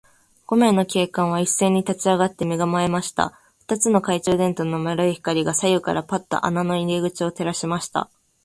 [0.47, 3.39] 五名の警官はいっせいに立ちあがって、身がまえました。
[3.59, 8.09] 二つの懐中電燈の丸い光が、左右からパッと穴の入り口を照らしました。